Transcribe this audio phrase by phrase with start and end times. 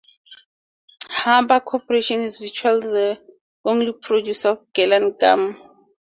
[1.19, 3.19] Huber Corporation is virtually the
[3.63, 5.55] only producer of gellan gum.